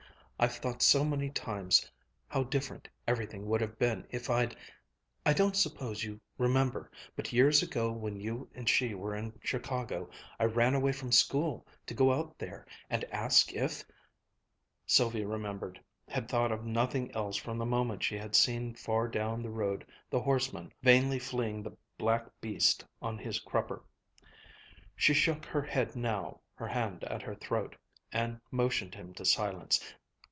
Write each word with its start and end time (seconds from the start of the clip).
I've 0.43 0.55
thought 0.55 0.81
so 0.81 1.05
many 1.05 1.29
times 1.29 1.91
how 2.27 2.45
different 2.45 2.89
everything 3.07 3.45
would 3.45 3.61
have 3.61 3.77
been 3.77 4.07
if 4.09 4.27
I'd 4.27 4.57
I 5.23 5.33
don't 5.33 5.55
suppose 5.55 6.03
you 6.03 6.19
remember, 6.39 6.89
but 7.15 7.31
years 7.31 7.61
ago 7.61 7.91
when 7.91 8.19
you 8.19 8.49
and 8.55 8.67
she 8.67 8.95
were 8.95 9.13
in 9.15 9.37
Chicago, 9.43 10.09
I 10.39 10.45
ran 10.45 10.73
away 10.73 10.93
from 10.93 11.11
school 11.11 11.67
to 11.85 11.93
go 11.93 12.11
out 12.11 12.39
there, 12.39 12.65
and 12.89 13.03
ask 13.11 13.53
if" 13.53 13.85
Sylvia 14.97 15.27
remembered, 15.27 15.79
had 16.07 16.27
thought 16.27 16.51
of 16.51 16.65
nothing 16.65 17.11
else 17.15 17.37
from 17.37 17.59
the 17.59 17.65
moment 17.67 18.01
she 18.01 18.17
had 18.17 18.35
seen 18.35 18.73
far 18.73 19.07
down 19.07 19.43
the 19.43 19.51
road 19.51 19.85
the 20.09 20.21
horseman 20.23 20.73
vainly 20.81 21.19
fleeing 21.19 21.61
the 21.61 21.77
black 21.99 22.25
beast 22.41 22.83
on 22.99 23.19
his 23.19 23.37
crupper. 23.39 23.83
She 24.95 25.13
shook 25.13 25.45
her 25.45 25.61
head 25.61 25.95
now, 25.95 26.41
her 26.55 26.67
hand 26.69 27.03
at 27.03 27.21
her 27.21 27.35
throat, 27.35 27.75
and 28.11 28.41
motioned 28.51 28.95
him 28.95 29.13
to 29.13 29.23
silence. 29.23 29.79